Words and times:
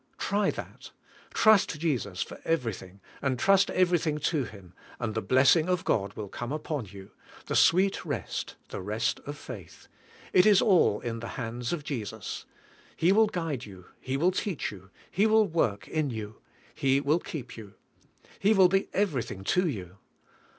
Try 0.17 0.49
that; 0.49 0.89
trust 1.31 1.77
Jesus 1.79 2.23
for 2.23 2.41
everything, 2.43 3.01
and 3.21 3.37
trust 3.37 3.69
every 3.69 3.99
thing 3.99 4.17
to 4.17 4.45
Him, 4.45 4.73
and 4.99 5.13
the 5.13 5.21
blessing 5.21 5.69
of 5.69 5.85
God 5.85 6.15
will 6.15 6.27
come 6.27 6.51
upon 6.51 6.85
you— 6.87 7.11
the 7.45 7.55
sweet 7.55 8.03
rest, 8.03 8.55
the 8.69 8.81
rest 8.81 9.19
of 9.27 9.37
faith. 9.37 9.87
It 10.33 10.47
is 10.47 10.59
all 10.59 11.01
in 11.01 11.19
the 11.19 11.27
hands 11.37 11.71
of 11.71 11.83
Jesus; 11.83 12.45
He 12.95 13.11
will 13.11 13.27
guide 13.27 13.65
you; 13.65 13.85
He 13.99 14.17
will 14.17 14.31
teach 14.31 14.71
you; 14.71 14.89
He 15.11 15.27
will 15.27 15.45
work 15.45 15.87
in 15.87 16.09
you; 16.09 16.37
He 16.73 16.99
will 16.99 17.19
keep 17.19 17.55
you; 17.55 17.75
He 18.39 18.55
will 18.55 18.69
be 18.69 18.89
everything 18.93 19.43
to 19.43 19.67
you. 19.67 19.97